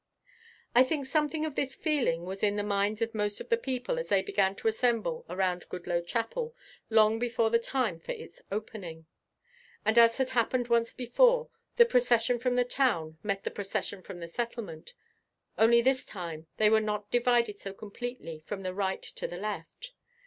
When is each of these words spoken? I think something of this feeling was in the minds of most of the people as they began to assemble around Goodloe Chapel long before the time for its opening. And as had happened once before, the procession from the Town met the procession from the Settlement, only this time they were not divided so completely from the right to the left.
I 0.73 0.83
think 0.83 1.05
something 1.05 1.45
of 1.45 1.53
this 1.53 1.75
feeling 1.75 2.25
was 2.25 2.41
in 2.41 2.55
the 2.55 2.63
minds 2.63 3.03
of 3.03 3.13
most 3.13 3.39
of 3.39 3.49
the 3.49 3.55
people 3.55 3.99
as 3.99 4.09
they 4.09 4.23
began 4.23 4.55
to 4.55 4.67
assemble 4.67 5.27
around 5.29 5.69
Goodloe 5.69 6.01
Chapel 6.01 6.55
long 6.89 7.19
before 7.19 7.51
the 7.51 7.59
time 7.59 7.99
for 7.99 8.11
its 8.13 8.41
opening. 8.51 9.05
And 9.85 9.99
as 9.99 10.17
had 10.17 10.29
happened 10.29 10.69
once 10.69 10.91
before, 10.95 11.51
the 11.75 11.85
procession 11.85 12.39
from 12.39 12.55
the 12.55 12.65
Town 12.65 13.19
met 13.21 13.43
the 13.43 13.51
procession 13.51 14.01
from 14.01 14.19
the 14.21 14.27
Settlement, 14.27 14.95
only 15.55 15.83
this 15.83 16.03
time 16.03 16.47
they 16.57 16.71
were 16.71 16.81
not 16.81 17.11
divided 17.11 17.59
so 17.59 17.71
completely 17.71 18.41
from 18.47 18.63
the 18.63 18.73
right 18.73 19.03
to 19.03 19.27
the 19.27 19.37
left. 19.37 19.91